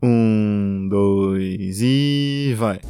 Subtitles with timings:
[0.00, 2.80] Um, dois e vai.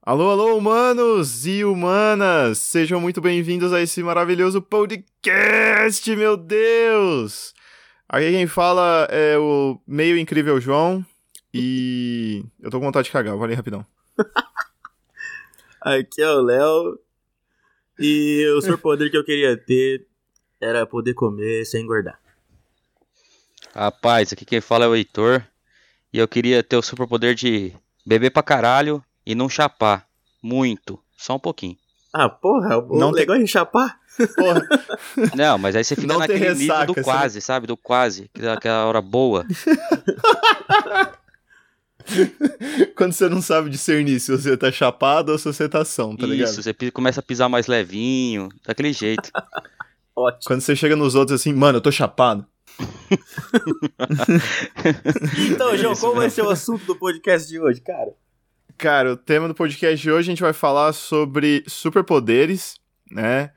[0.00, 2.58] Alô, alô, humanos e humanas!
[2.58, 7.52] Sejam muito bem-vindos a esse maravilhoso podcast, meu Deus!
[8.08, 11.04] Aqui quem fala é o meio incrível João
[11.52, 13.84] e eu tô com vontade de cagar, vou ali rapidão.
[15.82, 17.00] Aqui é o Léo
[17.98, 20.06] e o superpoder que eu queria ter
[20.60, 22.18] era poder comer sem engordar.
[23.74, 25.42] Rapaz, aqui quem fala é o Heitor.
[26.12, 27.72] E eu queria ter o superpoder de
[28.04, 30.06] beber pra caralho e não chapar.
[30.42, 30.98] Muito.
[31.16, 31.76] Só um pouquinho.
[32.12, 34.00] Ah, porra, o Não legal é chapar.
[34.36, 34.66] Porra,
[35.36, 37.68] Não, mas aí você fica Não tem naquele nível do você quase, sabe?
[37.68, 38.28] Do quase.
[38.34, 39.46] dá Aquela hora boa.
[42.96, 46.26] quando você não sabe discernir se você tá chapado ou se você tá são, tá
[46.26, 46.48] ligado?
[46.48, 48.48] Isso, você começa a pisar mais levinho.
[48.66, 49.30] Daquele jeito.
[50.14, 50.42] Ótimo.
[50.46, 52.46] Quando você chega nos outros assim, mano, eu tô chapado.
[55.50, 58.12] Então, João, qual vai ser o assunto do podcast de hoje, cara?
[58.78, 62.76] Cara, o tema do podcast de hoje a gente vai falar sobre superpoderes,
[63.10, 63.50] né?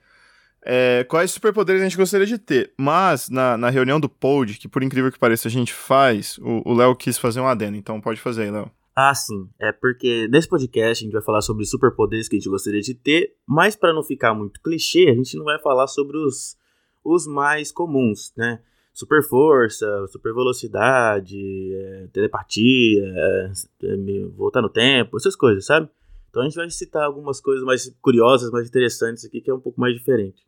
[0.65, 2.73] É, quais superpoderes a gente gostaria de ter.
[2.77, 6.61] Mas, na, na reunião do pod, que por incrível que pareça a gente faz, o
[6.65, 8.69] o Léo quis fazer um adendo, então pode fazer aí, Léo.
[8.95, 9.49] Ah, sim.
[9.59, 12.94] É porque nesse podcast a gente vai falar sobre superpoderes que a gente gostaria de
[12.94, 16.55] ter, mas para não ficar muito clichê, a gente não vai falar sobre os,
[17.03, 18.61] os mais comuns, né?
[18.94, 23.52] Super força, super velocidade, é, telepatia, é,
[23.83, 25.89] é, voltar no tempo, essas coisas, sabe?
[26.30, 29.59] Então a gente vai citar algumas coisas mais curiosas, mais interessantes aqui, que é um
[29.59, 30.45] pouco mais diferente.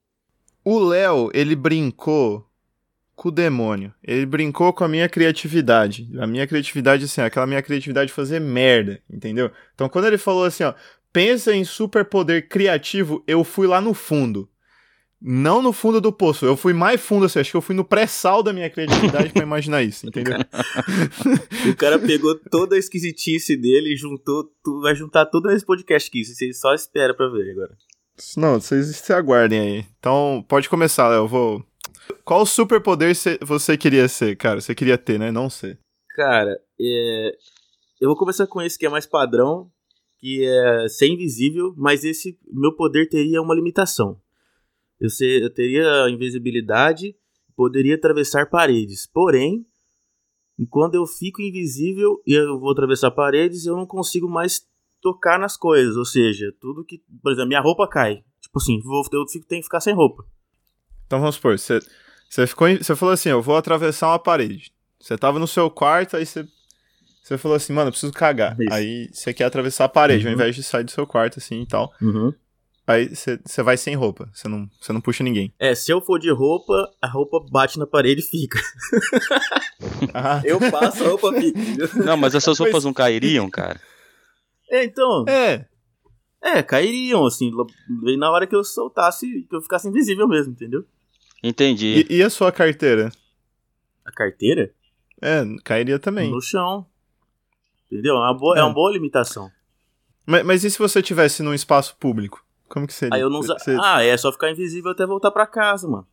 [0.63, 2.47] O Léo, ele brincou
[3.15, 3.93] com o demônio.
[4.03, 6.09] Ele brincou com a minha criatividade.
[6.19, 9.49] A minha criatividade, assim, aquela minha criatividade de fazer merda, entendeu?
[9.73, 10.73] Então, quando ele falou assim, ó,
[11.13, 14.49] pensa em superpoder criativo, eu fui lá no fundo.
[15.27, 17.85] Não no fundo do poço, eu fui mais fundo, assim, acho que eu fui no
[17.85, 20.37] pré-sal da minha criatividade pra imaginar isso, entendeu?
[21.67, 26.09] O cara pegou toda a esquisitice dele e juntou, tu vai juntar tudo nesse podcast
[26.09, 27.75] aqui, você só espera pra ver agora.
[28.37, 29.85] Não, vocês se aguardem aí.
[29.99, 31.65] Então, pode começar, Léo, eu vou...
[32.23, 34.61] Qual superpoder cê- você queria ser, cara?
[34.61, 35.31] Você queria ter, né?
[35.31, 35.79] Não ser.
[36.15, 37.31] Cara, é,
[38.01, 39.69] eu vou começar com esse que é mais padrão,
[40.19, 44.19] que é ser invisível, mas esse meu poder teria uma limitação.
[44.99, 47.15] Eu, ser, eu teria invisibilidade,
[47.55, 49.05] poderia atravessar paredes.
[49.05, 49.65] Porém,
[50.69, 54.65] quando eu fico invisível e eu vou atravessar paredes, eu não consigo mais
[55.01, 55.97] tocar nas coisas.
[55.97, 57.03] Ou seja, tudo que.
[57.21, 58.23] Por exemplo, minha roupa cai.
[58.41, 60.23] Tipo assim, vou, eu tenho que ficar sem roupa.
[61.07, 61.79] Então vamos supor, você,
[62.29, 64.71] você, ficou, você falou assim, eu vou atravessar uma parede.
[64.99, 66.45] Você tava no seu quarto, aí você,
[67.23, 68.55] você falou assim, mano, eu preciso cagar.
[68.59, 68.73] Isso.
[68.73, 70.33] Aí você quer atravessar a parede, ao Uhum.
[70.35, 71.93] invés de sair do seu quarto, assim, e tal.
[72.87, 75.51] Aí você, você vai sem roupa, você não, você não puxa ninguém.
[75.59, 78.59] É, se eu for de roupa, a roupa bate na parede e fica.
[80.13, 81.59] Ah, Eu passo, a roupa fica.
[82.03, 83.79] Não, mas essas roupas não cairiam, cara.
[84.71, 85.25] É, então.
[85.27, 85.65] é,
[86.41, 87.51] É, cairiam, assim,
[88.03, 90.85] bem na hora que eu soltasse, que eu ficasse invisível mesmo, entendeu?
[91.43, 92.05] Entendi.
[92.09, 93.11] e, e a sua carteira?
[94.05, 94.71] A carteira
[95.21, 96.29] É, cairia também.
[96.31, 96.85] no chão.
[97.91, 98.15] Entendeu?
[98.15, 98.59] É uma boa, é.
[98.59, 98.63] É.
[98.63, 99.51] uma boa limitação.
[100.25, 102.43] Mas, mas e se você tivesse num espaço público?
[102.67, 103.15] Como que seria?
[103.15, 103.57] Aí eu não usa...
[103.57, 106.07] Você- Ah, é só ficar invisível até voltar pra casa, mano.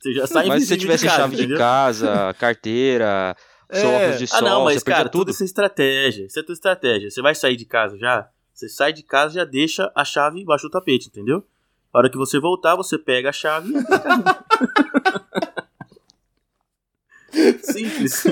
[0.00, 1.58] Você já sai Mas se você invisível tivesse de casa, chave de entendeu?
[1.58, 3.36] casa, carteira,
[3.72, 3.96] seu É.
[4.04, 5.30] óculos de sol, Ah, não, mas cara, tudo tudo.
[5.30, 6.26] isso é estratégia.
[6.26, 7.10] Isso é tudo estratégia.
[7.10, 8.28] Você vai sair de casa já?
[8.54, 11.44] Você sai de casa e já deixa a chave embaixo do tapete, entendeu?
[11.92, 13.74] A hora que você voltar, você pega a chave e.
[17.62, 18.24] Simples.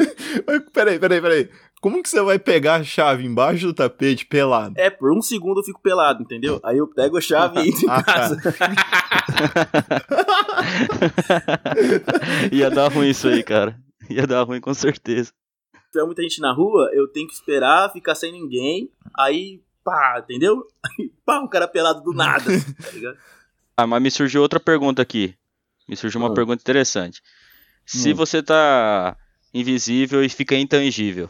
[0.47, 1.51] Mas peraí, peraí, peraí.
[1.81, 4.75] Como que você vai pegar a chave embaixo do tapete pelado?
[4.79, 6.61] É, por um segundo eu fico pelado, entendeu?
[6.63, 8.15] Aí eu pego a chave e entro em Ah, tá.
[8.15, 8.37] casa.
[12.53, 13.77] Ia dar ruim isso aí, cara.
[14.09, 15.33] Ia dar ruim com certeza.
[15.75, 18.89] Se tiver muita gente na rua, eu tenho que esperar, ficar sem ninguém,
[19.19, 20.67] aí pá, entendeu?
[20.85, 22.45] Aí pá, um cara pelado do nada,
[22.83, 23.19] tá ligado?
[23.77, 25.35] Ah, mas me surgiu outra pergunta aqui.
[25.89, 26.35] Me surgiu uma Ah.
[26.35, 27.23] pergunta interessante.
[27.87, 28.15] Se Hum.
[28.17, 29.17] você tá
[29.53, 31.29] invisível e fica intangível,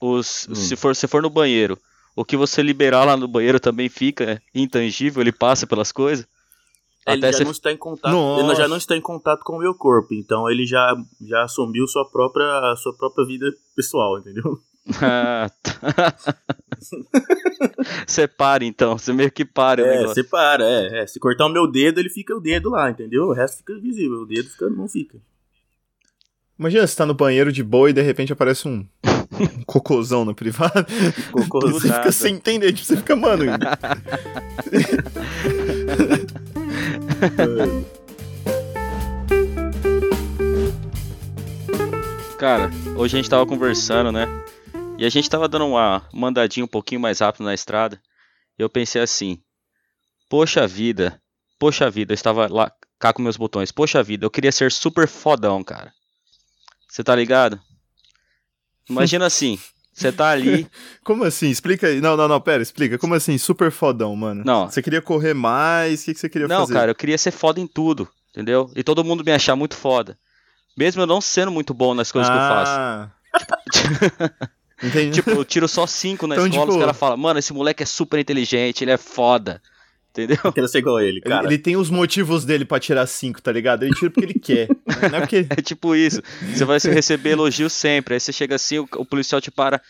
[0.00, 0.54] os, Hum.
[0.54, 1.78] se for, se for no banheiro,
[2.14, 6.26] o que você liberar lá no banheiro também fica intangível, ele passa pelas coisas?
[7.06, 8.44] Ele Até já você- não está em contato, Nossa.
[8.44, 11.86] ele já não está em contato com o meu corpo, então ele já, já assumiu
[11.86, 14.60] sua própria, sua própria vida pessoal, entendeu?
[15.02, 16.56] Ah, tá.
[18.06, 20.14] Você para então, você meio que para o É, negócio.
[20.22, 21.06] separa, é, é.
[21.06, 23.24] Se cortar o meu dedo, ele fica o dedo lá, entendeu?
[23.24, 25.18] O resto fica invisível, o dedo fica, não fica.
[26.58, 28.84] Imagina você tá no banheiro de boa e de repente aparece um,
[29.40, 30.86] um cocôzão na privada.
[31.30, 32.00] Cocô Do você nada.
[32.00, 33.44] fica sem entender, tipo, você fica, mano.
[42.38, 44.26] Cara, hoje a gente tava conversando, né?
[44.98, 48.02] E a gente tava dando uma mandadinha um pouquinho mais rápido na estrada.
[48.58, 49.40] E eu pensei assim:
[50.28, 51.22] Poxa vida,
[51.56, 53.70] poxa vida, eu estava lá cá com meus botões.
[53.70, 55.92] Poxa vida, eu queria ser super fodão, cara.
[56.88, 57.60] Você tá ligado?
[58.90, 59.56] Imagina assim,
[59.92, 60.68] você tá ali.
[61.04, 61.48] Como assim?
[61.48, 62.00] Explica aí.
[62.00, 62.98] Não, não, não, pera, explica.
[62.98, 64.42] Como assim, super fodão, mano?
[64.44, 64.68] Não.
[64.68, 66.02] Você queria correr mais?
[66.02, 66.72] O que, que você queria Não, fazer?
[66.74, 68.68] cara, eu queria ser foda em tudo, entendeu?
[68.74, 70.18] E todo mundo me achar muito foda.
[70.76, 73.12] Mesmo eu não sendo muito bom nas coisas que eu faço.
[74.82, 75.10] Entendi.
[75.16, 77.82] Tipo, eu tiro só cinco na Então, escola, tipo- os caras falam, mano, esse moleque
[77.82, 79.60] é super inteligente, ele é foda.
[80.10, 80.38] Entendeu?
[80.42, 81.46] Eu quero ser igual a ele, Ele, cara.
[81.46, 83.84] ele tem os motivos dele pra tirar cinco, tá ligado?
[83.84, 84.68] Ele tira porque ele quer.
[85.10, 85.46] Não é porque.
[85.50, 86.22] É tipo isso.
[86.54, 88.14] Você vai receber elogios sempre.
[88.14, 89.80] Aí você chega assim, o, o policial te para.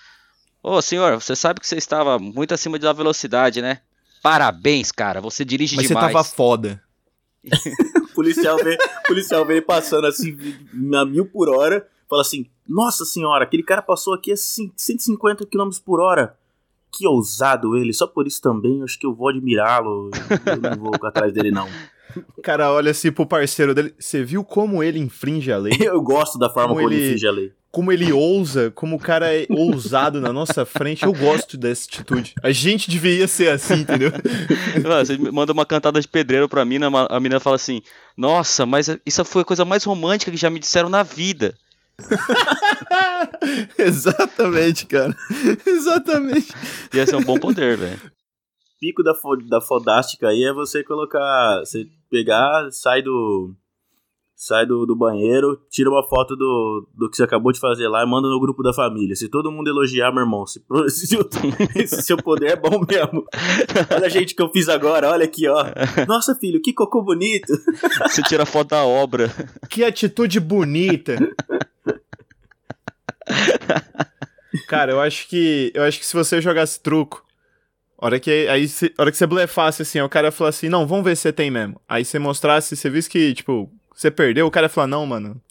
[0.62, 3.81] Ô senhor, você sabe que você estava muito acima da velocidade, né?
[4.23, 5.20] Parabéns, cara.
[5.20, 6.12] Você dirige Mas você demais.
[6.12, 6.82] tava foda.
[8.11, 8.76] O policial vê,
[9.06, 10.37] policial vê ele passando assim,
[10.93, 15.46] a mil por hora, fala assim: Nossa senhora, aquele cara passou aqui a cin- 150
[15.46, 16.37] km por hora.
[16.90, 20.10] Que ousado ele, só por isso também eu acho que eu vou admirá-lo.
[20.46, 21.69] Eu não vou atrás dele, não.
[22.37, 23.94] O cara olha assim pro parceiro dele.
[23.99, 25.75] Você viu como ele infringe a lei?
[25.81, 27.52] Eu gosto da forma Como como ele ele- finge a lei.
[27.70, 31.05] Como ele ousa, como o cara é ousado na nossa frente.
[31.05, 32.34] Eu gosto dessa atitude.
[32.43, 34.10] A gente deveria ser assim, entendeu?
[34.82, 37.82] Mano, Você manda uma cantada de pedreiro pra mina, a menina fala assim:
[38.16, 41.55] Nossa, mas isso foi a coisa mais romântica que já me disseram na vida.
[43.78, 45.14] Exatamente, cara.
[45.66, 46.48] Exatamente.
[46.94, 48.00] Ia ser um bom poder, velho.
[48.80, 51.60] Pico da, fo- da fodástica aí é você colocar.
[51.60, 53.54] Você pegar, sai do.
[54.40, 58.04] Sai do, do banheiro, tira uma foto do, do que você acabou de fazer lá
[58.04, 59.16] e manda no grupo da família.
[59.16, 61.28] Se todo mundo elogiar, meu irmão, se, se o-
[61.74, 63.24] esse seu poder é bom mesmo.
[63.96, 65.64] Olha, gente, que eu fiz agora, olha aqui, ó.
[66.06, 67.52] Nossa, filho, que cocô bonito.
[68.08, 69.28] Você tira foto da obra.
[69.68, 71.16] Que atitude bonita.
[74.69, 75.70] Cara, eu acho que.
[75.75, 77.25] Eu acho que se você jogasse truco.
[78.00, 81.04] Hora que, aí, cê- hora que você blefasse assim, o cara falar assim, não, vamos
[81.04, 81.80] ver se você tem mesmo.
[81.88, 85.42] Aí você mostrasse, você visse que, tipo, você perdeu, o cara falar, não, mano.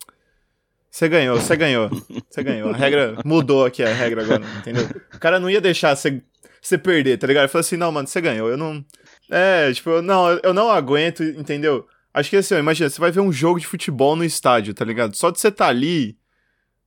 [0.90, 1.90] Você ganhou, você ganhou.
[2.30, 2.70] Você ganhou.
[2.70, 4.88] A regra mudou aqui, a regra agora, entendeu?
[5.14, 6.22] O cara não ia deixar você,
[6.62, 7.44] você perder, tá ligado?
[7.44, 8.50] Ele falou assim, não, mano, você ganhou.
[8.50, 8.84] Eu não.
[9.30, 11.86] É, tipo, não, eu não aguento, entendeu?
[12.14, 14.86] Acho que assim, ó, imagina, você vai ver um jogo de futebol no estádio, tá
[14.86, 15.16] ligado?
[15.16, 16.18] Só de você tá ali,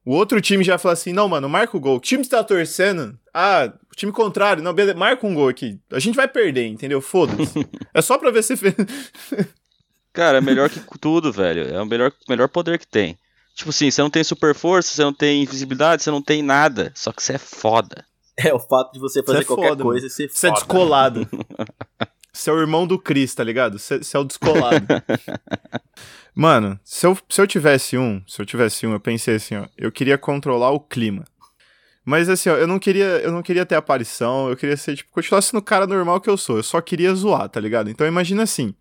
[0.05, 1.97] o outro time já fala assim, não, mano, marca o gol.
[1.97, 5.79] O time que tá torcendo, ah, o time contrário, não, beleza, marca um gol aqui.
[5.93, 7.01] A gente vai perder, entendeu?
[7.01, 7.67] Foda-se.
[7.93, 8.75] é só pra ver se fez.
[10.13, 11.69] Cara, é melhor que tudo, velho.
[11.73, 13.17] É o melhor, melhor poder que tem.
[13.55, 16.91] Tipo assim, você não tem super força, você não tem invisibilidade, você não tem nada.
[16.95, 18.05] Só que você é foda.
[18.37, 20.61] É o fato de você fazer é qualquer foda, coisa e ser Você é foda.
[20.61, 21.29] descolado.
[22.33, 23.77] Você é o irmão do Chris, tá ligado?
[23.77, 24.87] Você é o descolado.
[26.35, 29.67] Mano, se eu, se eu tivesse um, se eu tivesse um, eu pensei assim, ó,
[29.77, 31.25] eu queria controlar o clima.
[32.05, 35.11] Mas assim, ó, eu não queria, eu não queria ter aparição, eu queria ser, tipo,
[35.13, 36.57] continuar sendo o cara normal que eu sou.
[36.57, 37.91] Eu só queria zoar, tá ligado?
[37.91, 38.75] Então imagina assim,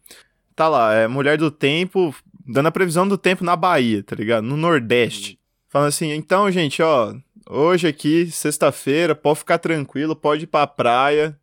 [0.55, 2.15] tá lá, é mulher do tempo,
[2.47, 4.43] dando a previsão do tempo na Bahia, tá ligado?
[4.43, 5.39] No Nordeste.
[5.67, 7.13] Falando assim, então, gente, ó,
[7.49, 11.37] hoje aqui, sexta-feira, pode ficar tranquilo, pode ir pra praia.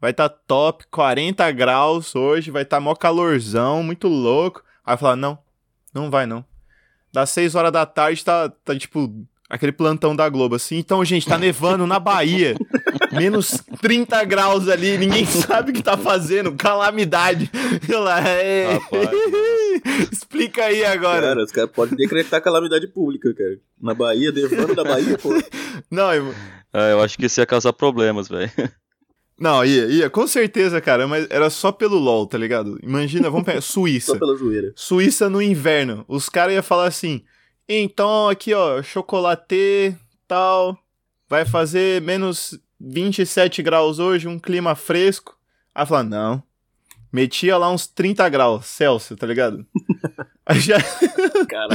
[0.00, 4.62] Vai tá top, 40 graus hoje, vai tá mó calorzão, muito louco.
[4.84, 5.38] Aí falar, não,
[5.94, 6.44] não vai não.
[7.12, 9.12] Das 6 horas da tarde tá, tá tipo
[9.48, 10.78] aquele plantão da Globo assim.
[10.78, 12.54] Então, gente, tá nevando na Bahia.
[13.12, 17.50] Menos 30 graus ali, ninguém sabe o que tá fazendo, calamidade.
[17.86, 19.10] Eu lá, "É, Rapaz.
[20.10, 21.20] explica aí agora.
[21.28, 23.58] Cara, os caras podem decretar calamidade pública, cara.
[23.80, 25.30] Na Bahia, devando da Bahia, pô.
[25.90, 26.34] Não, eu-
[26.72, 28.50] Ah, eu acho que isso ia causar problemas, velho.
[29.42, 32.78] Não, ia, ia, com certeza, cara, mas era só pelo LOL, tá ligado?
[32.80, 34.12] Imagina, vamos pegar Suíça.
[34.12, 34.72] Só pela zoeira.
[34.76, 36.04] Suíça no inverno.
[36.06, 37.24] Os caras iam falar assim:
[37.68, 39.96] então aqui ó, chocolate,
[40.28, 40.78] tal,
[41.28, 45.36] vai fazer menos 27 graus hoje, um clima fresco.
[45.74, 46.40] Aí falar, não.
[47.12, 49.66] Metia lá uns 30 graus Celsius, tá ligado?
[50.44, 50.76] Aí já,
[51.48, 51.68] Cara,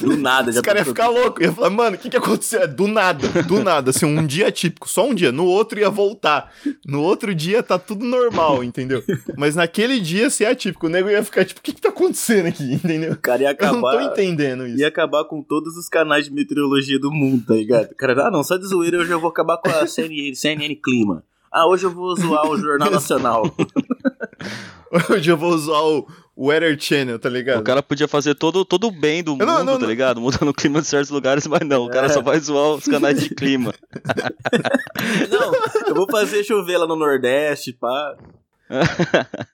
[0.00, 0.50] do nada.
[0.50, 1.42] os Já caras iam ficar loucos.
[1.46, 2.60] Ia falar, mano, o que que aconteceu?
[2.60, 3.88] É Do nada, do nada.
[3.88, 5.32] Assim, um dia típico, só um dia.
[5.32, 6.52] No outro ia voltar.
[6.84, 9.02] No outro dia tá tudo normal, entendeu?
[9.34, 11.88] Mas naquele dia, se é atípico, o nego ia ficar tipo, o que que tá
[11.88, 13.12] acontecendo aqui, entendeu?
[13.12, 14.12] O cara ia Eu não tô acabar.
[14.12, 14.78] entendendo isso.
[14.78, 17.92] Ia acabar com todos os canais de meteorologia do mundo, tá ligado?
[17.92, 20.74] O Cara, ah, não, só de zoeira hoje eu vou acabar com a CNN, CNN
[20.76, 21.24] Clima.
[21.50, 23.42] Ah, hoje eu vou zoar o Jornal Nacional.
[25.08, 26.04] Hoje eu vou usar o
[26.42, 27.60] Weather Channel, tá ligado?
[27.60, 30.20] O cara podia fazer todo, todo o bem do mundo, não- não- tá não- ligado?
[30.20, 31.84] Mudando o clima de certos lugares, mas não.
[31.84, 32.10] O cara É.
[32.10, 33.74] só vai zoar os canais de clima.
[35.30, 35.52] Não,
[35.88, 38.16] eu vou fazer chover lá no Nordeste, pá.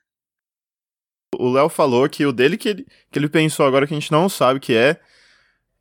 [1.39, 4.11] O Léo falou que o dele que ele, que ele pensou agora que a gente
[4.11, 4.99] não sabe o que é.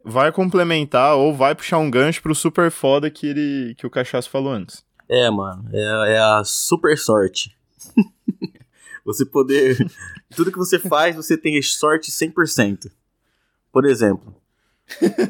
[0.05, 4.29] vai complementar ou vai puxar um gancho pro super foda que, ele, que o Cachaço
[4.31, 4.85] falou antes.
[5.09, 7.57] É, mano, é, é a super sorte.
[9.07, 9.79] você poder.
[10.35, 12.91] Tudo que você faz, você tem sorte 100%.
[13.73, 14.35] Por exemplo,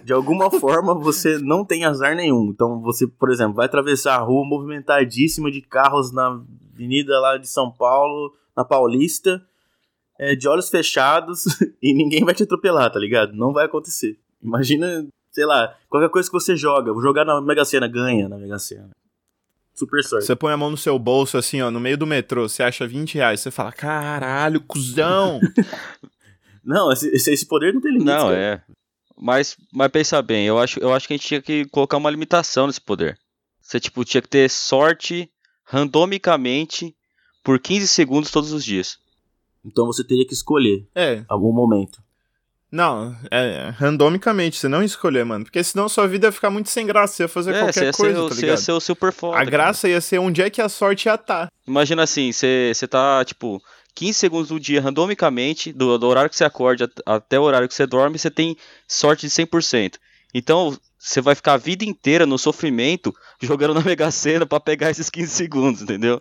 [0.02, 2.50] de alguma forma você não tem azar nenhum.
[2.50, 6.40] Então você, por exemplo, vai atravessar a rua movimentadíssima de carros na
[6.72, 9.44] avenida lá de São Paulo, na Paulista,
[10.18, 11.44] é, de olhos fechados
[11.82, 13.34] e ninguém vai te atropelar, tá ligado?
[13.34, 14.18] Não vai acontecer.
[14.42, 18.38] Imagina, sei lá, qualquer coisa que você joga, vou jogar na Mega Sena, ganha na
[18.38, 18.90] Mega Sena.
[19.76, 20.24] Super sorte.
[20.24, 22.86] Você põe a mão no seu bolso, assim, ó, no meio do metrô, você acha
[22.86, 25.38] 20 reais, você fala, caralho, cuzão!
[26.64, 28.06] não, esse, esse poder não tem limite.
[28.06, 28.38] Não, cara.
[28.38, 28.62] é.
[29.18, 32.10] Mas, mas pensa bem, eu acho, eu acho que a gente tinha que colocar uma
[32.10, 33.18] limitação nesse poder.
[33.60, 35.30] Você, tipo, tinha que ter sorte
[35.64, 36.94] randomicamente
[37.44, 38.98] por 15 segundos todos os dias.
[39.64, 40.86] Então você teria que escolher.
[40.94, 41.24] É.
[41.28, 42.02] Algum momento.
[42.76, 45.46] Não, é randomicamente, você não escolher, mano.
[45.46, 48.22] Porque senão sua vida ia ficar muito sem graça, você ia fazer é, qualquer coisa,
[48.22, 48.50] ser, tá ligado?
[48.50, 49.38] Ia ser o super foda.
[49.38, 49.94] A graça cara.
[49.94, 51.46] ia ser onde é que a sorte ia estar.
[51.46, 51.52] Tá.
[51.66, 53.62] Imagina assim, você, você tá, tipo,
[53.94, 57.74] 15 segundos do dia randomicamente, do, do horário que você acorda até o horário que
[57.74, 58.54] você dorme, você tem
[58.86, 59.94] sorte de 100%.
[60.34, 64.90] Então, você vai ficar a vida inteira no sofrimento jogando na Mega Sena pra pegar
[64.90, 66.20] esses 15 segundos, entendeu?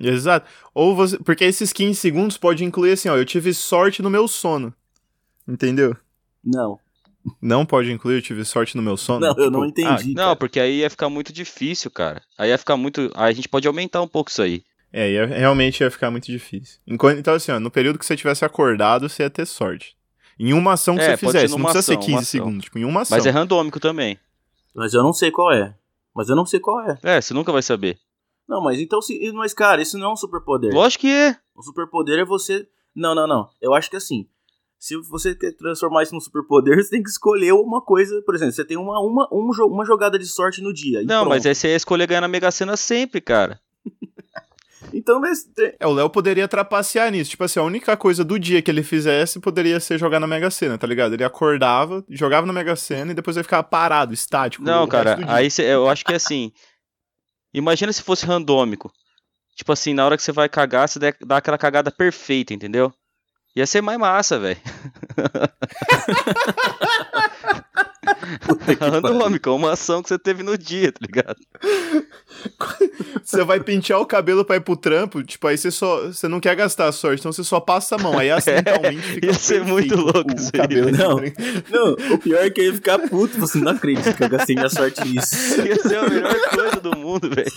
[0.00, 0.50] Exato.
[0.74, 1.16] Ou você.
[1.18, 4.74] Porque esses 15 segundos pode incluir assim, ó, eu tive sorte no meu sono.
[5.50, 5.96] Entendeu?
[6.44, 6.78] Não.
[7.40, 9.20] Não pode incluir, eu tive sorte no meu sono?
[9.20, 10.14] Não, tipo, eu não entendi.
[10.16, 12.22] Ah, não, porque aí ia ficar muito difícil, cara.
[12.38, 13.10] Aí ia ficar muito.
[13.14, 14.62] Aí a gente pode aumentar um pouco isso aí.
[14.92, 16.80] É, ia, realmente ia ficar muito difícil.
[16.86, 19.96] Enquanto, então, assim, ó, no período que você tivesse acordado, você ia ter sorte.
[20.38, 22.84] Em uma ação que é, você fizesse, não precisa ação, ser 15 segundos, tipo, em
[22.84, 23.16] uma ação.
[23.16, 24.18] Mas é randômico também.
[24.74, 25.74] Mas eu não sei qual é.
[26.14, 26.98] Mas eu não sei qual é.
[27.02, 27.98] É, você nunca vai saber.
[28.48, 30.74] Não, mas então, se, mas cara, isso não é um superpoder.
[30.74, 31.36] Lógico que é.
[31.54, 32.66] O superpoder é você.
[32.94, 33.48] Não, não, não.
[33.60, 34.26] Eu acho que assim.
[34.80, 38.22] Se você quer transformar isso num superpoder, você tem que escolher uma coisa.
[38.22, 41.02] Por exemplo, você tem uma, uma, uma jogada de sorte no dia.
[41.04, 43.60] Não, mas essa é escolher ganhar na Mega Sena sempre, cara.
[44.94, 45.46] então, mas.
[45.78, 47.30] É, o Léo poderia trapacear nisso.
[47.30, 50.50] Tipo assim, a única coisa do dia que ele fizesse poderia ser jogar na Mega
[50.50, 51.12] Sena, tá ligado?
[51.12, 54.64] Ele acordava, jogava na Mega Sena e depois ele ficava parado, estático.
[54.64, 56.50] Não, cara, aí cê, eu acho que é assim.
[57.52, 58.90] Imagina se fosse randômico.
[59.54, 62.90] Tipo assim, na hora que você vai cagar, você dá aquela cagada perfeita, entendeu?
[63.56, 64.60] Ia ser mais massa, velho.
[68.80, 71.36] Randômica, uma ação que você teve no dia, tá ligado?
[73.22, 76.06] Você vai pentear o cabelo pra ir pro trampo, tipo, aí você só.
[76.06, 78.18] Você não quer gastar a sorte, então você só passa a mão.
[78.18, 79.26] Aí acidentalmente é, fica.
[79.26, 80.90] Ia ser muito louco o, o cabelo.
[80.90, 81.16] Não,
[81.70, 83.38] não, o pior é que ia ficar puto.
[83.38, 85.60] Você não acredita que eu gastei minha sorte nisso.
[85.60, 87.52] Ia ser a melhor coisa do mundo, velho.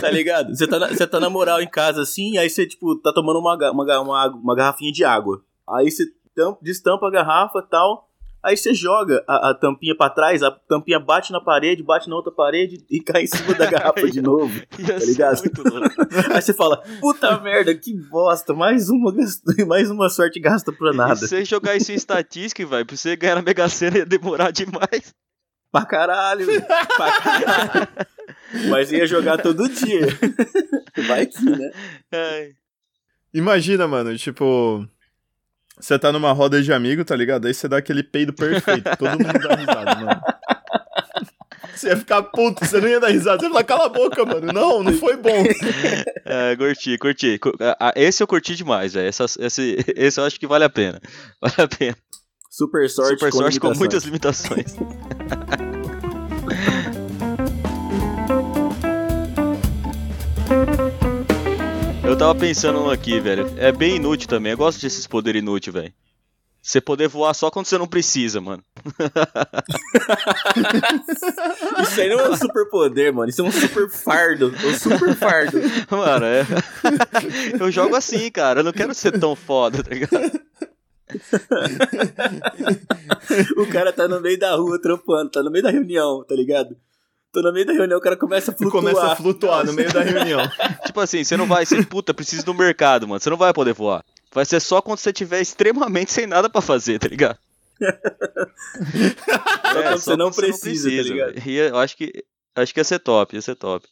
[0.00, 0.54] Tá ligado?
[0.54, 3.38] Você tá, na, você tá na moral em casa assim, aí você, tipo, tá tomando
[3.38, 5.42] uma, uma, uma, uma garrafinha de água.
[5.68, 8.09] Aí você tampa, destampa a garrafa e tal.
[8.42, 12.16] Aí você joga a, a tampinha para trás, a tampinha bate na parede, bate na
[12.16, 14.50] outra parede e cai em cima da garrafa de novo.
[14.86, 15.42] tá ligado?
[16.34, 19.14] Aí você fala, puta merda, que bosta, mais uma,
[19.66, 21.16] mais uma sorte gasta pra nada.
[21.16, 24.50] se você jogar isso em estatística, vai, pra você ganhar na Mega Sena ia demorar
[24.50, 25.14] demais.
[25.70, 26.46] Pra caralho,
[26.96, 27.88] pra caralho.
[28.68, 30.06] Mas ia jogar todo dia.
[31.06, 31.70] Vai que, né?
[32.10, 32.50] Ai.
[33.32, 34.84] Imagina, mano, tipo,
[35.80, 37.46] você tá numa roda de amigo, tá ligado?
[37.46, 38.90] Aí você dá aquele peido perfeito.
[38.98, 40.20] Todo mundo dá risada, mano.
[41.80, 43.38] Você ia ficar puto, você não ia dar risada.
[43.38, 44.52] Você ia falar, cala a boca, mano.
[44.52, 45.44] Não, não foi bom.
[46.32, 47.40] É, curti, curti.
[47.96, 49.08] Esse eu curti demais, velho.
[49.08, 51.00] Esse, esse, esse eu acho que vale a pena.
[51.40, 51.96] Vale a pena.
[52.50, 54.76] Super sorte, Super sorte com, com muitas limitações.
[62.20, 63.50] Tava pensando aqui, velho.
[63.56, 64.52] É bem inútil também.
[64.52, 65.90] Eu gosto desses poderes inúteis, velho.
[66.60, 68.62] Você poder voar só quando você não precisa, mano.
[71.82, 73.30] Isso aí não é um super poder, mano.
[73.30, 74.48] Isso é um super fardo.
[74.48, 75.58] Um super fardo.
[75.90, 76.44] Mano, é...
[77.58, 78.60] eu jogo assim, cara.
[78.60, 80.38] Eu não quero ser tão foda, tá ligado?
[83.56, 86.76] o cara tá no meio da rua trampando, tá no meio da reunião, tá ligado?
[87.32, 88.82] Tô no meio da reunião, o cara começa a flutuar.
[88.82, 90.40] Começa a flutuar no meio da reunião.
[90.84, 93.20] tipo assim, você não vai ser, puta, preciso do mercado, mano.
[93.20, 94.04] Você não vai poder voar.
[94.32, 97.38] Vai ser só quando você tiver extremamente sem nada para fazer, tá ligado?
[97.80, 97.92] é,
[99.96, 101.48] só você não precisa, não precisa, tá ligado?
[101.48, 102.24] E eu acho que,
[102.56, 103.86] acho que ia ser top, ia ser top.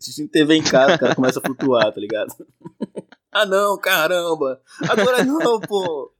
[0.00, 2.34] Assistindo TV em casa, o cara começa a flutuar, tá ligado?
[3.30, 4.60] ah não, caramba!
[4.88, 6.12] Agora não, pô!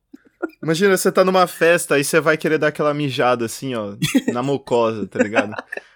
[0.62, 3.96] Imagina, você tá numa festa e você vai querer dar aquela mijada assim, ó,
[4.32, 5.54] na mucosa, tá ligado?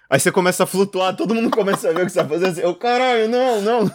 [0.09, 2.51] Aí você começa a flutuar, todo mundo começa a ver o que você tá fazendo
[2.51, 2.61] assim.
[2.61, 3.89] Eu, caralho, não, não.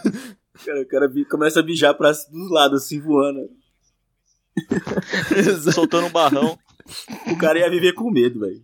[0.65, 3.49] Cara, o cara começa a bijar pra dos lados, assim, voando.
[5.73, 6.57] Soltando um barrão.
[7.27, 8.61] O cara ia viver com medo, velho.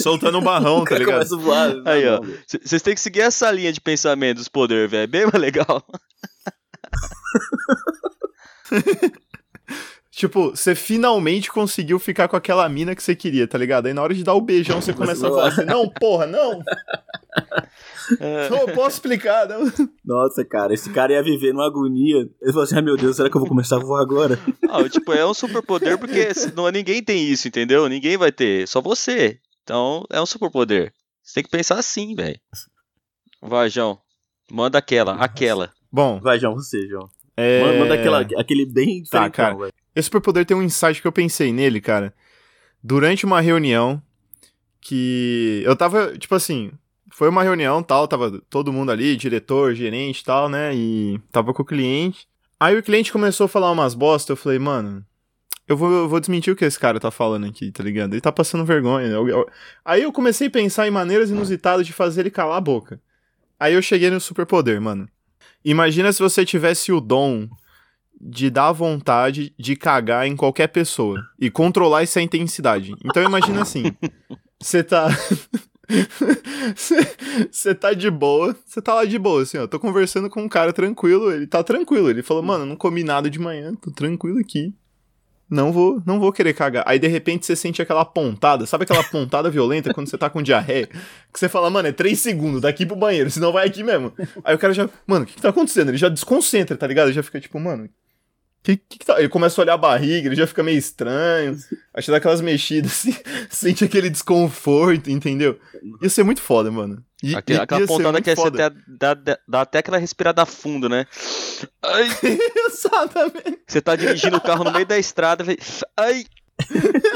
[0.00, 1.14] Soltando um barrão, O tá ligado?
[1.14, 1.82] começa a voar.
[1.84, 2.20] Aí, Não, ó.
[2.64, 5.02] Vocês têm que seguir essa linha de pensamento dos poderes, velho.
[5.02, 5.84] É bem mais legal.
[10.18, 13.86] Tipo, você finalmente conseguiu ficar com aquela mina que você queria, tá ligado?
[13.86, 16.60] Aí na hora de dar o beijão, você começa a falar assim, não, porra, não.
[18.18, 18.48] É.
[18.48, 19.70] Não, posso explicar, não.
[20.02, 22.16] Nossa, cara, esse cara ia viver numa agonia.
[22.40, 24.38] Ele falou assim: ai meu Deus, será que eu vou começar a voar agora?
[24.70, 27.86] Ah, tipo, é um superpoder porque não, ninguém tem isso, entendeu?
[27.86, 29.38] Ninguém vai ter, só você.
[29.62, 30.90] Então, é um superpoder.
[31.22, 32.40] Você tem que pensar assim, velho.
[33.42, 33.98] Vai, João.
[34.50, 35.70] Manda aquela, aquela.
[35.92, 37.10] Bom, Vai, João, você, João.
[37.36, 37.78] é...
[37.78, 39.54] Manda, aquela, aquele bem Tá, cara.
[39.54, 39.72] velho.
[39.94, 42.14] Esse superpoder tem um insight que eu pensei nele, cara.
[42.82, 44.00] Durante uma reunião
[44.80, 46.70] que eu tava, tipo assim,
[47.10, 50.74] foi uma reunião, tal, tava todo mundo ali, diretor, gerente, tal, né?
[50.74, 52.28] E tava com o cliente.
[52.60, 55.04] Aí o cliente começou a falar umas bosta, eu falei, mano,
[55.66, 58.14] eu vou, eu vou desmentir o que esse cara tá falando aqui, tá ligado?
[58.14, 59.06] Ele tá passando vergonha.
[59.08, 59.48] Eu- eu-
[59.84, 63.00] Aí eu comecei a pensar em maneiras inusitadas de fazer ele calar a boca.
[63.60, 65.08] Aí eu cheguei no superpoder, mano.
[65.64, 67.48] Imagina se você tivesse o dom
[68.20, 72.94] de dar vontade de cagar em qualquer pessoa e controlar essa intensidade.
[73.04, 73.84] Então imagina assim,
[74.60, 75.08] você tá
[77.50, 80.48] você tá de boa, você tá lá de boa, assim, ó, tô conversando com um
[80.48, 84.38] cara tranquilo, ele tá tranquilo, ele falou, mano, não comi nada de manhã, tô tranquilo
[84.38, 84.74] aqui.
[85.50, 86.84] Não vou, não vou querer cagar.
[86.86, 90.42] Aí de repente você sente aquela pontada, sabe aquela pontada violenta quando você tá com
[90.42, 90.86] diarreia?
[91.32, 94.12] Que você fala, mano, é 3 segundos, daqui pro banheiro, senão vai aqui mesmo.
[94.44, 95.88] Aí o cara já, mano, o que, que tá acontecendo?
[95.88, 97.06] Ele já desconcentra, tá ligado?
[97.06, 97.88] Ele já fica tipo, mano,
[98.62, 99.18] que, que que tá?
[99.18, 101.56] Ele começa a olhar a barriga, ele já fica meio estranho.
[101.94, 103.16] Acha daquelas mexidas assim,
[103.48, 105.58] sente aquele desconforto, entendeu?
[106.02, 107.02] Ia ser muito foda, mano.
[107.22, 108.68] I- Aque- i- aquela ser pontada que é você dá,
[109.14, 111.06] dá- dá até aquela respirada fundo, né?
[111.82, 112.08] Ai,
[112.68, 113.58] Exatamente.
[113.66, 115.58] você tá dirigindo o carro no meio da estrada, vem-
[115.96, 116.24] ai,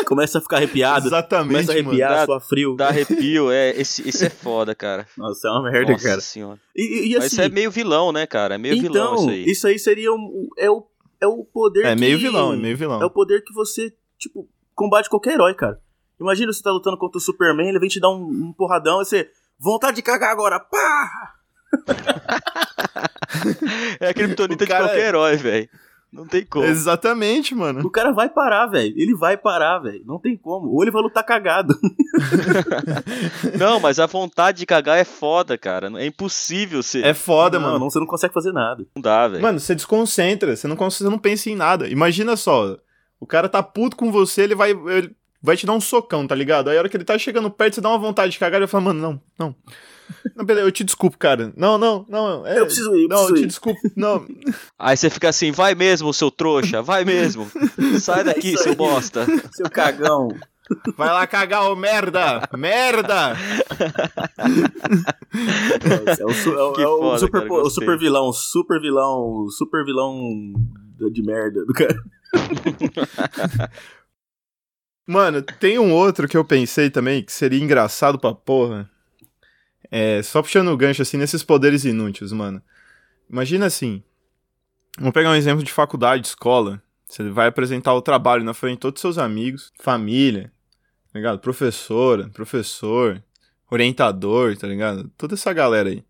[0.07, 1.09] Começa a ficar arrepiado.
[1.09, 1.89] Exatamente, Começa a mano.
[1.89, 2.77] arrepiar, Dá- suar frio.
[2.77, 3.51] dá arrepio.
[3.51, 5.05] É, esse, esse é foda, cara.
[5.19, 6.21] Nossa, é uma merda, Nossa cara.
[6.21, 6.61] senhora.
[6.77, 8.55] E, e- e Mas assim, isso é meio vilão, né, cara?
[8.55, 9.79] É meio vilão então, isso aí.
[9.81, 10.87] seria um, é, o,
[11.23, 13.01] é o poder É que- meio vilão, é meio vilão.
[13.01, 15.81] É o poder que você, tipo, combate qualquer herói, cara.
[16.21, 19.05] Imagina você tá lutando contra o Superman, ele vem te dar um, um porradão, e
[19.05, 19.31] você...
[19.59, 21.35] Vontade de cagar agora, pá!
[24.01, 25.69] É a criptonita de qualquer herói, velho.
[26.13, 26.67] Não tem como.
[26.67, 27.81] Exatamente, mano.
[27.81, 28.93] O cara vai parar, velho.
[28.99, 30.03] Ele vai parar, velho.
[30.05, 30.69] Não tem como.
[30.69, 31.75] Ou ele vai lutar cagado.
[33.59, 35.91] Não, mas a vontade de cagar é foda, cara.
[35.97, 37.03] É impossível ser.
[37.05, 37.79] É foda, não, mano.
[37.79, 38.85] não, você não consegue fazer nada.
[38.95, 39.43] Não dá, velho.
[39.43, 41.89] Mano, você desconcentra, você não, você não pensa em nada.
[41.89, 42.77] Imagina só,
[43.19, 46.35] o cara tá puto com você, ele vai, ele vai te dar um socão, tá
[46.35, 46.69] ligado?
[46.69, 48.69] Aí a hora que ele tá chegando perto, você dá uma vontade de cagar, ele
[48.69, 49.57] fala, mano, não, não.
[50.37, 51.53] Não, beleza, eu te desculpo, cara.
[51.57, 52.47] Não, não, não.
[52.47, 53.47] É, Eu preciso ir, eu Não, preciso eu te ir.
[53.47, 53.81] desculpo.
[53.97, 54.27] Não.
[54.79, 57.51] Aí você fica assim, vai mesmo, seu trouxa, vai mesmo.
[58.01, 59.27] Sai daqui, É seu bosta.
[59.53, 60.29] Seu cagão.
[60.97, 62.49] Vai lá cagar, ô merda!
[62.57, 63.37] Merda!
[66.19, 68.81] É o, su- é o- Que é o foda, super, cara, o super vilão, super
[68.81, 70.19] vilão, super vilão
[71.13, 71.97] de merda do cara.
[75.07, 78.89] Mano, tem um outro que eu pensei também que seria engraçado pra porra.
[79.95, 82.63] É, só puxando o gancho assim nesses poderes inúteis, mano.
[83.29, 84.03] Imagina assim.
[84.97, 86.83] Vamos pegar um exemplo de faculdade, escola.
[87.07, 90.51] Você vai apresentar o trabalho na frente de todos os seus amigos, família,
[91.13, 91.39] tá ligado?
[91.41, 93.23] Professora, professor,
[93.71, 95.11] orientador, tá ligado?
[95.19, 96.03] Toda essa galera aí.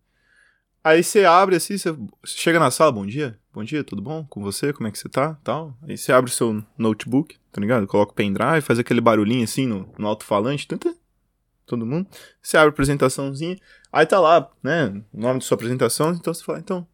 [0.81, 1.93] Aí você abre assim, você
[2.25, 4.71] chega na sala, bom dia, bom dia, tudo bom com você?
[4.71, 5.37] Como é que você tá?
[5.43, 5.77] Tal.
[5.81, 7.85] Aí você abre o seu notebook, tá ligado?
[7.85, 10.77] Coloca o pendrive, faz aquele barulhinho assim no, no alto-falante, tum,
[11.65, 12.07] todo mundo.
[12.41, 13.57] Você abre a apresentaçãozinha,
[13.91, 16.87] aí tá lá, né, o nome de sua apresentação, então você fala, então,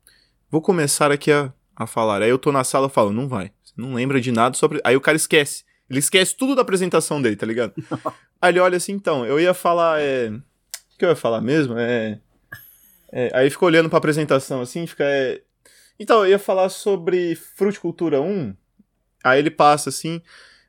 [0.50, 2.22] vou começar aqui a, a falar.
[2.22, 4.82] Aí eu tô na sala e falo, não vai, você não lembra de nada sobre...
[4.84, 7.74] Aí o cara esquece, ele esquece tudo da apresentação dele, tá ligado?
[8.42, 10.30] aí ele olha assim, então, eu ia falar, é...
[10.30, 11.78] O que eu ia falar mesmo?
[11.78, 12.20] É...
[13.12, 15.04] é, aí fica olhando pra apresentação assim, fica...
[15.04, 15.42] É...
[16.00, 18.56] Então, eu ia falar sobre fruticultura 1,
[19.24, 20.22] aí ele passa assim...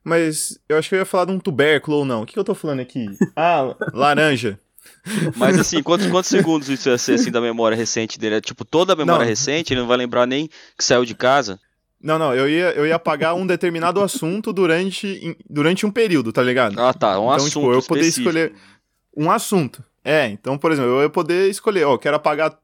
[0.02, 2.22] Mas eu acho que eu ia falar de um tubérculo ou não.
[2.22, 3.06] O que, que eu tô falando aqui?
[3.36, 4.58] Ah, laranja.
[5.36, 8.36] Mas assim, quantos, quantos segundos isso ia ser assim da memória recente dele?
[8.36, 9.28] É tipo toda a memória Não.
[9.28, 11.58] recente, ele não vai lembrar nem que saiu de casa.
[12.02, 16.42] Não, não, eu ia, eu ia apagar um determinado assunto durante, durante um período, tá
[16.42, 16.80] ligado?
[16.80, 17.18] Ah, tá.
[17.20, 18.28] Um Então, assunto tipo, eu poder específico.
[18.30, 18.52] escolher-
[19.16, 19.84] Um assunto.
[20.02, 22.56] É, então, por exemplo, eu ia poder escolher, ó, quero apagar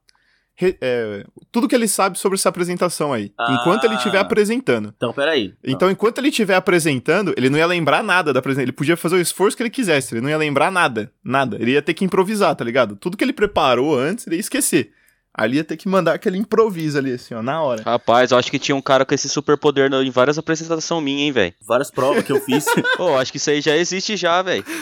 [0.57, 3.31] re- é, tudo que ele sabe sobre essa apresentação aí.
[3.39, 3.59] Ah.
[3.61, 4.93] Enquanto ele estiver apresentando.
[4.97, 5.53] Então, peraí.
[5.63, 8.65] Então, enquanto ele estiver apresentando, ele não ia lembrar nada da apresentação.
[8.65, 11.11] Ele podia fazer o esforço que ele quisesse, ele não ia lembrar nada.
[11.23, 11.57] Nada.
[11.59, 12.95] Ele ia ter que improvisar, tá ligado?
[12.95, 14.91] Tudo que ele preparou antes, ele ia esquecer.
[15.33, 17.83] Ali ia ter que mandar aquele improviso ali, assim, ó, na hora.
[17.83, 21.31] Rapaz, eu acho que tinha um cara com esse superpoder em várias apresentações minhas, hein,
[21.31, 21.53] velho.
[21.61, 22.65] Várias provas que eu fiz.
[22.97, 24.65] Pô, acho que isso aí já existe já, velho.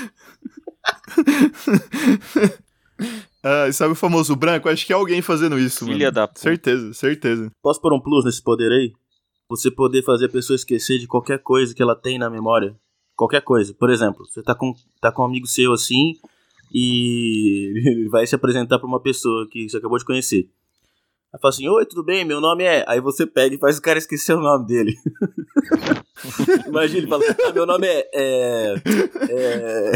[3.48, 4.68] Ah, e sabe o famoso branco?
[4.68, 6.12] Acho que é alguém fazendo isso, Filha mano.
[6.12, 6.40] da puta.
[6.40, 7.52] Certeza, certeza.
[7.62, 8.92] Posso pôr um plus nesse poder aí?
[9.48, 12.76] Você poder fazer a pessoa esquecer de qualquer coisa que ela tem na memória.
[13.16, 13.72] Qualquer coisa.
[13.76, 16.14] Por exemplo, você tá com, tá com um amigo seu assim
[16.74, 20.50] e ele vai se apresentar pra uma pessoa que você acabou de conhecer.
[21.32, 22.26] Aí fala assim, oi, tudo bem?
[22.26, 22.84] Meu nome é...
[22.88, 24.96] Aí você pega e faz o cara esquecer o nome dele.
[26.66, 28.10] Imagina, ele fala, ah, meu nome é...
[28.12, 28.76] é,
[29.30, 29.92] é...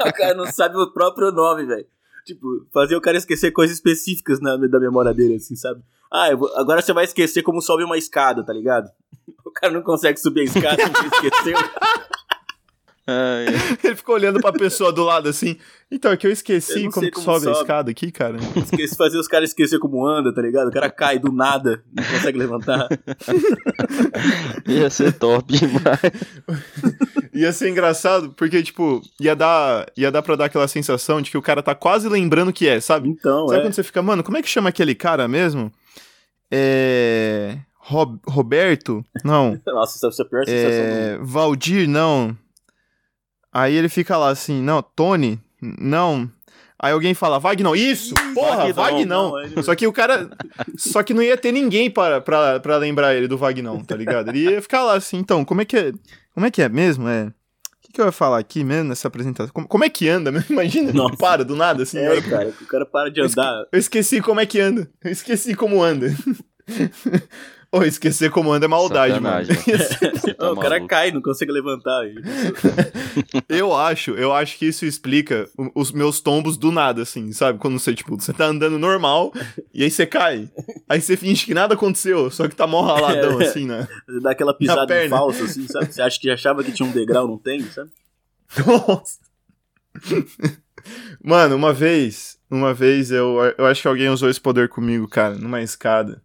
[0.08, 1.86] o cara não sabe o próprio nome, velho.
[2.24, 5.82] Tipo, fazer o cara esquecer coisas específicas na, da memória dele, assim, sabe?
[6.12, 8.88] Ah, eu vou- agora você vai esquecer como sobe uma escada, tá ligado?
[9.44, 11.56] O cara não consegue subir a escada porque esqueceu.
[13.06, 13.46] Ai,
[13.84, 15.56] Ele ficou olhando pra pessoa do lado assim.
[15.90, 17.60] Então, é que eu Eu esqueci não como como sobe, a sobe.
[17.60, 18.36] escada aqui, cara.
[18.56, 20.68] Esquece, fazer os caras esquecer como anda, tá ligado?
[20.68, 22.88] O cara cai do nada, não consegue levantar.
[24.66, 26.00] ia ser top demais.
[27.34, 31.36] Ia ser engraçado, porque, tipo, ia dar, ia dar pra dar aquela sensação de que
[31.38, 33.08] o cara tá quase lembrando que é, sabe?
[33.08, 33.62] Então, Sabe é.
[33.62, 35.72] quando você fica, mano, como é que chama aquele cara mesmo?
[36.50, 37.58] É.
[37.78, 39.04] Rob- Roberto?
[39.24, 39.60] Não.
[39.66, 40.84] Nossa, essa é a pior sensação.
[40.84, 40.98] do mundo.
[41.00, 41.18] É.
[41.22, 41.88] Valdir?
[41.88, 42.36] Não.
[43.52, 45.38] Aí ele fica lá assim, não, Tony?
[45.60, 46.30] Não.
[46.78, 48.14] Aí alguém fala, Vagnão, isso!
[48.34, 49.30] Porra, Vagnão.
[49.32, 49.62] Vagnão!
[49.62, 50.28] Só que o cara.
[50.76, 54.28] Só que não ia ter ninguém pra, pra, pra lembrar ele do Vagnão, tá ligado?
[54.28, 55.92] Ele ia ficar lá assim, então, como é que é.
[56.34, 57.08] Como é que é mesmo?
[57.08, 57.26] É.
[57.26, 57.32] O
[57.80, 59.52] que, que eu ia falar aqui mesmo nessa apresentação?
[59.52, 60.46] Como, como é que anda mesmo?
[60.52, 61.16] Imagina, Nossa.
[61.16, 61.98] para do nada, assim.
[61.98, 63.64] É, cara, o cara para de andar.
[63.70, 64.90] Eu esqueci como é que anda.
[65.02, 66.08] Eu esqueci como anda.
[67.76, 69.44] Ô, esquecer como anda é maldade, mano.
[69.44, 70.88] Sacanagem, Você tá o cara maluco.
[70.88, 72.02] cai, não consegue levantar.
[73.48, 77.58] Eu acho, eu acho que isso explica os meus tombos do nada, assim, sabe?
[77.58, 79.32] Quando você, tipo, você tá andando normal
[79.72, 80.48] e aí você cai.
[80.88, 83.46] Aí você finge que nada aconteceu, só que tá mó raladão, É.
[83.46, 83.86] assim, né?
[84.22, 85.92] Dá aquela pisada falso, assim, sabe?
[85.92, 87.90] Você acha que achava que tinha um degrau, não tem, sabe?
[88.66, 89.18] Nossa.
[91.22, 95.34] Mano, uma vez, uma vez eu, eu acho que alguém usou esse poder comigo, cara,
[95.36, 96.20] numa escada.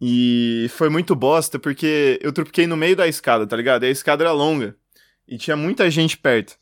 [0.00, 3.84] E foi muito bosta porque eu trupiquei no meio da escada, tá ligado?
[3.84, 4.76] E a escada era longa
[5.26, 6.56] e tinha muita gente perto.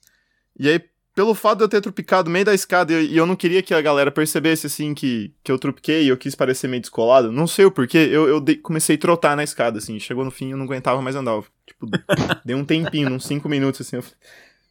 [0.58, 0.80] E aí,
[1.14, 3.74] pelo fato de eu ter trupicado no meio da escada e eu não queria que
[3.74, 7.46] a galera percebesse assim que, que eu trupiquei e eu quis parecer meio descolado, não
[7.46, 10.00] sei o porquê, eu, eu dei- comecei a trotar na escada, assim.
[10.00, 11.32] Chegou no fim eu não aguentava mais andar.
[11.32, 11.86] Eu, tipo,
[12.44, 13.96] dei um tempinho, uns cinco minutos assim.
[13.96, 14.04] Eu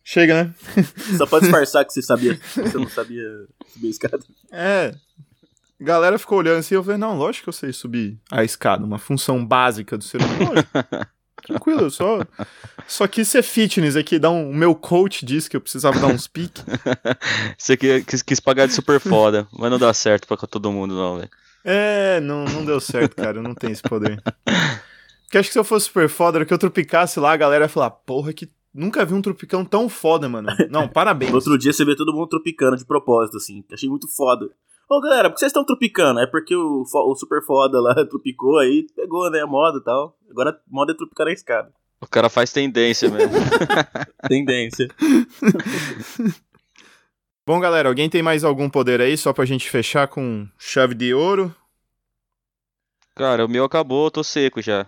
[0.08, 0.54] Chega, né?
[1.18, 2.40] Só pode disfarçar que você sabia.
[2.56, 3.28] Você não sabia
[3.74, 4.20] subir a escada.
[4.52, 4.94] É.
[5.86, 8.84] A galera ficou olhando assim, eu falei, não, lógico que eu sei subir a escada,
[8.84, 10.66] uma função básica do ser humano.
[11.46, 12.22] Tranquilo, eu só,
[12.88, 16.08] só quis ser fitness aqui, dar um, o meu coach disse que eu precisava dar
[16.08, 16.66] uns piques.
[17.56, 20.96] Você que- quis, quis pagar de super foda, mas não dá certo pra todo mundo,
[20.96, 21.30] não, velho.
[21.64, 24.20] É, não, não deu certo, cara, eu não tenho esse poder.
[25.26, 27.66] Porque acho que se eu fosse super foda, era que eu tropicasse lá, a galera
[27.66, 30.50] ia falar, porra, que nunca vi um tropicão tão foda, mano.
[30.68, 31.30] Não, parabéns.
[31.30, 33.64] No outro dia você vê todo mundo tropicando de propósito, assim.
[33.72, 34.50] Achei muito foda.
[34.88, 36.20] Ô, galera, por que vocês estão tropicando?
[36.20, 40.16] É porque o, o super foda lá tropicou aí, pegou, né, a moda e tal.
[40.30, 41.74] Agora a moda é tropicar na escada.
[42.00, 43.34] O cara faz tendência mesmo.
[44.30, 44.88] Tendência.
[47.48, 51.14] Bom, galera, alguém tem mais algum poder aí, só pra gente fechar com chave de
[51.14, 51.54] ouro?
[53.16, 54.88] Cara, o meu acabou, eu tô seco já.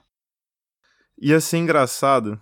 [1.20, 2.40] Ia ser engraçado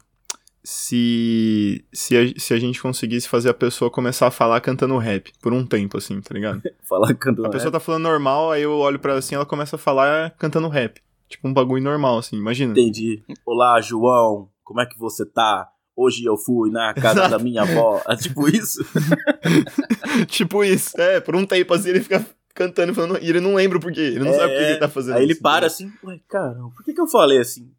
[0.65, 5.31] se, se, a, se a gente conseguisse fazer a pessoa começar a falar cantando rap
[5.41, 6.61] por um tempo, assim, tá ligado?
[6.89, 7.73] Falar cantando A pessoa rap.
[7.73, 10.99] tá falando normal, aí eu olho pra ela assim ela começa a falar cantando rap.
[11.29, 12.71] Tipo um bagulho normal, assim, imagina.
[12.71, 13.23] Entendi.
[13.45, 14.49] Olá, João.
[14.63, 15.67] Como é que você tá?
[15.95, 18.01] Hoje eu fui na casa da minha avó.
[18.07, 18.83] É tipo isso?
[20.27, 20.99] tipo isso.
[20.99, 23.19] É, por um tempo assim ele fica cantando e falando.
[23.23, 23.99] E ele não lembra o porquê.
[24.01, 25.67] Ele não É, sabe por que ele tá fazendo Aí ele isso, para entendeu?
[25.67, 27.71] assim, ué, caramba, por que, que eu falei assim?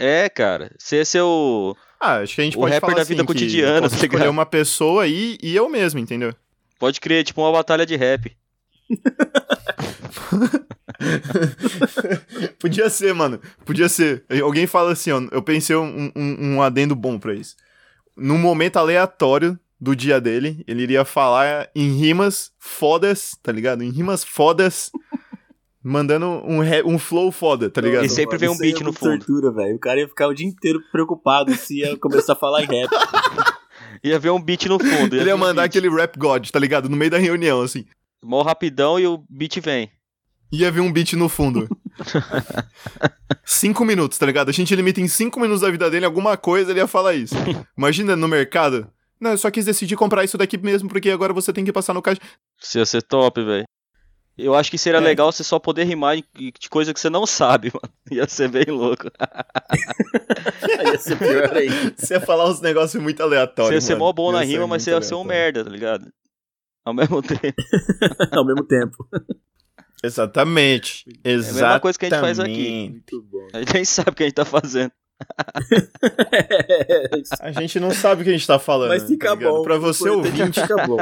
[0.00, 1.76] É, cara, se esse é o.
[2.00, 4.30] Ah, acho que a gente O pode rapper da assim, vida cotidiana, posso tá ligado?
[4.30, 6.34] uma pessoa e, e eu mesmo, entendeu?
[6.78, 8.34] Pode crer, tipo uma batalha de rap.
[12.58, 13.38] Podia ser, mano.
[13.66, 14.24] Podia ser.
[14.42, 15.20] Alguém fala assim, ó.
[15.30, 17.54] Eu pensei um, um, um adendo bom pra isso.
[18.16, 23.82] Num momento aleatório do dia dele, ele iria falar em rimas fodas, tá ligado?
[23.82, 24.90] Em rimas fodas,
[25.82, 28.04] mandando um, re- um flow foda, tá ligado?
[28.04, 29.18] E sempre vem um Isso aí beat é no fundo.
[29.24, 29.76] Tortura, velho.
[29.76, 32.90] O cara ia ficar o dia inteiro preocupado se ia começar a falar em rap.
[34.02, 35.14] Ia ver um beat no fundo.
[35.14, 35.76] Ele ver ia um mandar beat.
[35.76, 36.88] aquele rap god, tá ligado?
[36.88, 37.84] No meio da reunião, assim.
[38.24, 39.90] Mó rapidão e o beat vem.
[40.50, 41.68] Ia vir um beat no fundo.
[43.44, 44.48] cinco minutos, tá ligado?
[44.48, 47.34] A gente limita em cinco minutos da vida dele alguma coisa, ele ia falar isso.
[47.76, 48.90] Imagina no mercado.
[49.20, 51.92] Não, eu só quis decidir comprar isso daqui mesmo, porque agora você tem que passar
[51.92, 52.20] no caixa.
[52.62, 53.64] Isso ia ser top, velho.
[54.42, 55.02] Eu acho que seria É.
[55.02, 57.94] legal você só poder rimar de coisa que você não sabe, mano.
[58.10, 59.10] Ia ser bem louco.
[60.78, 61.94] Aí ia ser pior ainda.
[61.96, 63.68] Você ia falar uns negócios muito aleatórios.
[63.68, 66.10] Você ia ser mó bom na rima, mas você ia ser um merda, tá ligado?
[66.84, 67.62] Ao mesmo tempo.
[68.32, 68.96] Ao mesmo tempo.
[70.02, 71.04] Exatamente.
[71.22, 71.62] É a Exatamente.
[71.62, 72.88] mesma coisa que a gente faz aqui.
[72.90, 73.48] Muito bom.
[73.52, 74.90] A gente nem sabe o que a gente tá fazendo.
[77.40, 78.88] A gente não sabe o que a gente tá falando.
[78.88, 79.62] Mas fica tá bom.
[79.62, 80.96] Pra você é ouvinte, Fica bom.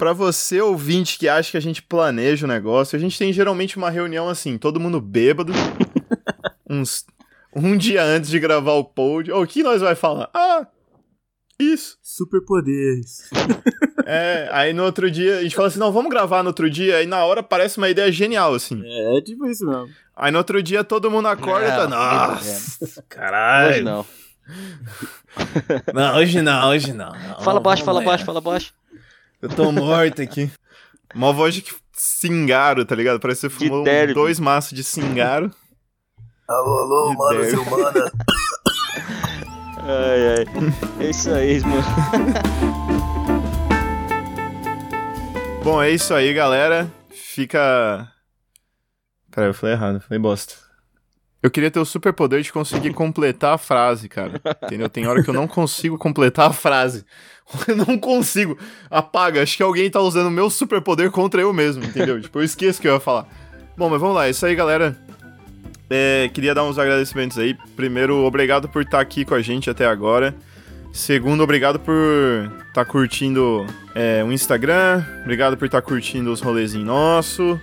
[0.00, 3.76] Pra você ouvinte que acha que a gente planeja o negócio, a gente tem geralmente
[3.76, 5.52] uma reunião assim, todo mundo bêbado,
[6.68, 7.04] uns
[7.54, 9.30] um dia antes de gravar o pod.
[9.30, 10.30] O que nós vai falar?
[10.32, 10.66] Ah,
[11.58, 11.98] isso.
[12.02, 13.28] Superpoderes.
[14.06, 16.96] É, aí no outro dia a gente fala assim, não, vamos gravar no outro dia,
[16.96, 18.80] aí na hora parece uma ideia genial assim.
[18.82, 19.90] É, é tipo isso mesmo.
[20.16, 23.84] Aí no outro dia todo mundo acorda e tá, nossa, Hoje caralho.
[23.84, 24.06] não.
[25.94, 27.12] Não, hoje não, hoje não.
[27.12, 28.74] não Fala baixo, fala baixo, fala baixo.
[29.40, 30.50] Eu tô morto aqui.
[31.14, 33.18] Uma voz de cingaro, tá ligado?
[33.18, 35.50] Parece que você fumou dois maços de cingaro.
[36.46, 37.50] Alô, alô, De mano, derby.
[37.50, 38.12] seu humana.
[39.78, 41.06] Ai, ai.
[41.06, 41.82] É isso aí, mano.
[45.62, 46.90] Bom, é isso aí, galera.
[47.10, 48.10] Fica.
[49.30, 50.54] Pera, eu falei errado, falei bosta.
[51.42, 54.40] Eu queria ter o superpoder de conseguir completar a frase, cara.
[54.62, 54.88] Entendeu?
[54.88, 57.04] Tem hora que eu não consigo completar a frase.
[57.66, 58.56] Eu não consigo.
[58.88, 59.42] Apaga.
[59.42, 62.20] Acho que alguém tá usando o meu superpoder contra eu mesmo, entendeu?
[62.20, 63.26] tipo, eu esqueço que eu ia falar.
[63.76, 64.28] Bom, mas vamos lá.
[64.28, 64.96] É isso aí, galera.
[65.90, 67.56] É, queria dar uns agradecimentos aí.
[67.74, 70.32] Primeiro, obrigado por estar aqui com a gente até agora.
[70.92, 71.94] Segundo, obrigado por
[72.68, 75.04] estar curtindo é, o Instagram.
[75.22, 77.60] Obrigado por estar curtindo os rolezinhos nosso.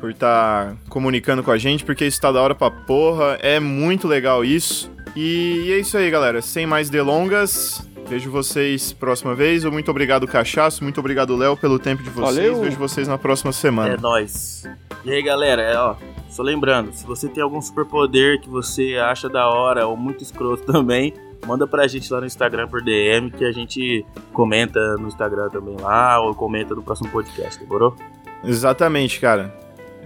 [0.00, 3.38] Por estar comunicando com a gente, porque isso tá da hora pra porra.
[3.40, 4.90] É muito legal isso.
[5.16, 6.40] E, e é isso aí, galera.
[6.40, 9.64] Sem mais delongas, vejo vocês próxima vez.
[9.64, 10.84] Muito obrigado, Cachaço.
[10.84, 12.36] Muito obrigado, Léo, pelo tempo de vocês.
[12.36, 12.60] Valeu.
[12.62, 13.94] Vejo vocês na próxima semana.
[13.94, 14.62] É nóis.
[15.04, 15.96] E aí, galera, é, ó,
[16.28, 20.64] só lembrando, se você tem algum superpoder que você acha da hora ou muito escroto
[20.70, 21.14] também,
[21.46, 25.76] manda pra gente lá no Instagram por DM que a gente comenta no Instagram também
[25.80, 27.96] lá ou comenta no próximo podcast, demorou?
[28.44, 29.52] Exatamente, cara.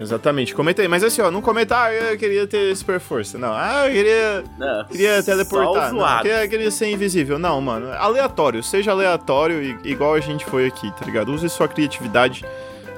[0.02, 0.54] Exatamente.
[0.54, 0.88] Comenta aí.
[0.88, 3.38] Mas assim, ó, não comenta, ah, eu queria ter super força.
[3.38, 5.92] Não, ah, eu queria, Não, queria teleportar.
[5.92, 6.22] Não, zoado.
[6.22, 7.38] queria, queria ser invisível.
[7.38, 7.92] Não, mano.
[7.92, 8.62] Aleatório.
[8.62, 11.32] Seja aleatório, igual a gente foi aqui, tá ligado?
[11.32, 12.44] Use sua criatividade.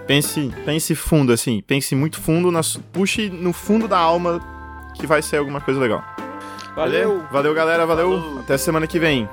[0.07, 1.63] Pense, pense fundo, assim.
[1.67, 2.51] Pense muito fundo.
[2.51, 2.61] Na,
[2.93, 4.41] puxe no fundo da alma
[4.95, 6.03] que vai ser alguma coisa legal.
[6.75, 7.23] Valeu.
[7.31, 7.87] Valeu, galera.
[7.87, 8.21] Valeu.
[8.21, 8.39] Falou.
[8.41, 9.29] Até semana que vem.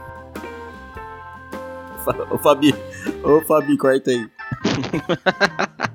[2.32, 2.74] Ô Fabi,
[3.24, 4.28] ô Fabi, corta aí.